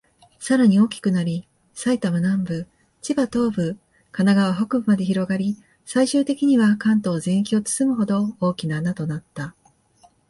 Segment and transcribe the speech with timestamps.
[0.39, 2.67] さらに大きくなり、埼玉南部、
[3.03, 3.77] 千葉東部、
[4.11, 9.53] 神奈川北部まで広がり、最終的には関東全域を包むほど、大きな穴となった。